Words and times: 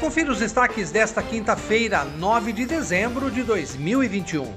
Confira 0.00 0.30
os 0.30 0.40
destaques 0.40 0.90
desta 0.90 1.22
quinta-feira, 1.22 2.04
9 2.04 2.52
de 2.52 2.66
dezembro 2.66 3.30
de 3.30 3.42
2021. 3.42 4.52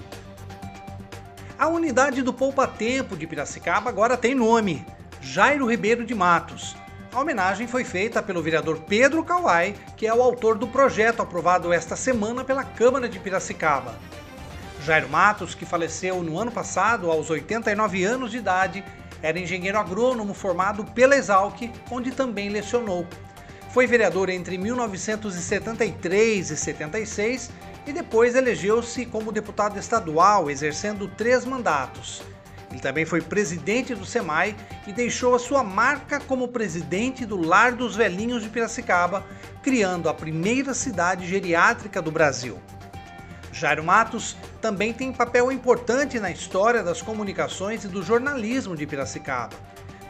A 1.58 1.68
unidade 1.70 2.22
do 2.22 2.34
Poupa 2.34 2.68
Tempo 2.68 3.16
de 3.16 3.26
Piracicaba 3.26 3.90
agora 3.90 4.18
tem 4.18 4.36
nome: 4.36 4.86
Jairo 5.22 5.66
Ribeiro 5.66 6.06
de 6.06 6.14
Matos. 6.14 6.76
A 7.14 7.22
homenagem 7.22 7.68
foi 7.68 7.86
feita 7.86 8.22
pelo 8.22 8.44
vereador 8.44 8.82
Pedro 8.82 9.24
Kawai, 9.24 9.76
que 9.96 10.06
é 10.06 10.14
o 10.14 10.22
autor 10.22 10.58
do 10.58 10.68
projeto 10.68 11.22
aprovado 11.22 11.72
esta 11.72 11.96
semana 11.96 12.44
pela 12.44 12.66
Câmara 12.66 13.08
de 13.08 13.18
Piracicaba. 13.18 13.96
Jairo 14.86 15.08
Matos, 15.08 15.56
que 15.56 15.66
faleceu 15.66 16.22
no 16.22 16.38
ano 16.38 16.52
passado 16.52 17.10
aos 17.10 17.30
89 17.30 18.04
anos 18.04 18.32
de 18.32 18.38
idade, 18.38 18.84
era 19.22 19.40
engenheiro 19.40 19.80
agrônomo 19.80 20.34
formado 20.34 20.84
pela 20.84 21.16
Exalc, 21.16 21.72
onde 21.90 22.12
também 22.12 22.50
lecionou. 22.50 23.08
Foi 23.70 23.86
vereador 23.86 24.30
entre 24.30 24.58
1973 24.58 26.50
e 26.50 26.58
76 26.58 27.52
e 27.86 27.94
depois 27.94 28.34
elegeu-se 28.34 29.06
como 29.06 29.32
deputado 29.32 29.78
estadual, 29.78 30.50
exercendo 30.50 31.08
três 31.08 31.46
mandatos. 31.46 32.24
Ele 32.72 32.80
também 32.80 33.06
foi 33.06 33.22
presidente 33.22 33.94
do 33.94 34.06
SEMAI 34.06 34.56
e 34.88 34.94
deixou 34.94 35.36
a 35.36 35.40
sua 35.40 35.64
marca 35.64 36.20
como 36.20 36.48
presidente 36.48 37.26
do 37.26 37.38
Lar 37.38 37.74
dos 37.74 37.96
Velhinhos 37.96 38.42
de 38.44 38.50
Piracicaba, 38.50 39.24
criando 39.62 40.10
a 40.10 40.14
primeira 40.14 40.74
cidade 40.74 41.28
geriátrica 41.28 42.02
do 42.02 42.12
Brasil. 42.12 42.60
Jairo 43.52 43.84
Matos 43.84 44.36
também 44.62 44.94
tem 44.94 45.12
papel 45.12 45.52
importante 45.52 46.20
na 46.20 46.32
história 46.32 46.84
das 46.84 47.02
comunicações 47.02 47.84
e 47.84 47.88
do 47.88 48.02
jornalismo 48.02 48.76
de 48.76 48.86
Piracicaba. 48.86 49.56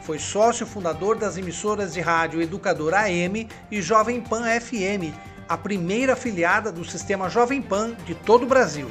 Foi 0.02 0.18
sócio 0.18 0.66
fundador 0.66 1.16
das 1.16 1.36
emissoras 1.36 1.92
de 1.92 2.00
rádio 2.00 2.40
Educador 2.40 2.94
AM 2.94 3.48
e 3.70 3.82
Jovem 3.82 4.20
Pan 4.20 4.44
FM, 4.60 5.14
a 5.48 5.58
primeira 5.58 6.14
afiliada 6.14 6.72
do 6.72 6.84
sistema 6.84 7.28
Jovem 7.28 7.60
Pan 7.60 7.94
de 8.06 8.14
todo 8.14 8.44
o 8.44 8.46
Brasil. 8.46 8.90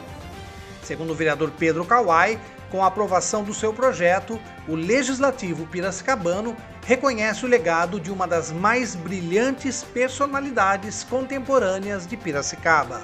Segundo 0.83 1.11
o 1.11 1.15
vereador 1.15 1.51
Pedro 1.57 1.83
Kawai, 1.83 2.39
com 2.69 2.83
a 2.83 2.87
aprovação 2.87 3.43
do 3.43 3.53
seu 3.53 3.73
projeto, 3.73 4.39
o 4.67 4.75
Legislativo 4.75 5.65
Piracicabano 5.65 6.55
reconhece 6.85 7.43
o 7.43 7.47
legado 7.47 7.99
de 7.99 8.11
uma 8.11 8.27
das 8.27 8.51
mais 8.51 8.95
brilhantes 8.95 9.83
personalidades 9.83 11.03
contemporâneas 11.03 12.05
de 12.05 12.15
Piracicaba. 12.15 13.01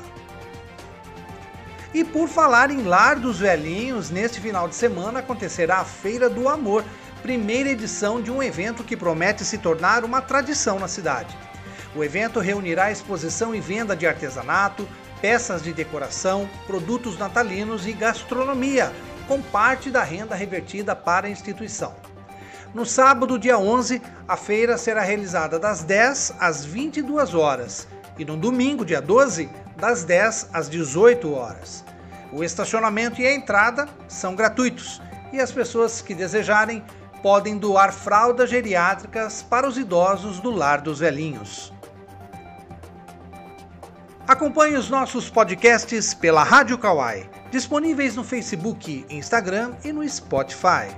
E 1.96 2.04
por 2.04 2.28
falar 2.28 2.72
em 2.72 2.84
Lar 2.84 3.16
dos 3.16 3.40
Velhinhos, 3.40 4.10
neste 4.10 4.42
final 4.42 4.68
de 4.68 4.76
semana 4.76 5.20
acontecerá 5.20 5.78
a 5.78 5.86
Feira 5.86 6.30
do 6.30 6.50
Amor, 6.50 6.84
primeira 7.22 7.70
edição 7.70 8.22
de 8.22 8.30
um 8.30 8.44
evento 8.44 8.84
que 8.84 8.98
promete 8.98 9.46
se 9.46 9.60
tornar 9.60 10.04
uma 10.04 10.22
tradição 10.22 10.78
na 10.78 10.90
cidade. 10.90 11.38
O 11.96 12.04
evento 12.04 12.42
reunirá 12.42 12.92
exposição 12.92 13.56
e 13.56 13.62
venda 13.62 13.96
de 13.96 14.06
artesanato, 14.06 14.86
peças 15.22 15.64
de 15.64 15.72
decoração, 15.72 16.50
produtos 16.68 17.18
natalinos 17.18 17.88
e 17.88 17.94
gastronomia, 17.94 18.92
com 19.26 19.42
parte 19.42 19.90
da 19.90 20.04
renda 20.04 20.36
revertida 20.36 20.98
para 20.98 21.28
a 21.28 21.32
instituição. 21.32 21.96
No 22.74 22.86
sábado, 22.86 23.40
dia 23.40 23.58
11, 23.58 24.02
a 24.28 24.36
feira 24.36 24.78
será 24.78 25.02
realizada 25.02 25.58
das 25.58 25.82
10 25.82 26.34
às 26.42 26.66
22 26.66 27.34
horas 27.34 27.88
e 28.18 28.26
no 28.26 28.38
domingo, 28.38 28.86
dia 28.86 29.02
12, 29.02 29.50
das 29.78 30.04
10 30.04 30.50
às 30.54 30.70
18 30.70 31.34
horas. 31.34 31.84
O 32.32 32.44
estacionamento 32.44 33.22
e 33.22 33.28
a 33.28 33.34
entrada 33.34 33.88
são 34.08 34.36
gratuitos 34.36 35.02
e 35.32 35.40
as 35.40 35.52
pessoas 35.52 36.02
que 36.02 36.16
desejarem 36.16 36.84
podem 37.22 37.58
doar 37.58 37.92
fraldas 37.92 38.50
geriátricas 38.50 39.42
para 39.42 39.68
os 39.68 39.78
idosos 39.78 40.40
do 40.40 40.52
Lar 40.52 40.82
dos 40.82 41.00
Velhinhos. 41.00 41.74
Acompanhe 44.28 44.76
os 44.76 44.90
nossos 44.90 45.30
podcasts 45.30 46.14
pela 46.14 46.44
Rádio 46.44 46.78
Kawai, 46.78 47.30
disponíveis 47.52 48.16
no 48.16 48.24
Facebook, 48.24 49.06
Instagram 49.10 49.74
e 49.84 49.92
no 49.92 50.08
Spotify. 50.08 50.90